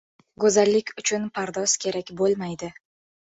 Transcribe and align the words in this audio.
•Go‘zallik 0.43 0.89
uchun 1.01 1.27
pardoz 1.35 1.75
kerak 1.85 2.11
bo‘lmaydi. 2.23 2.73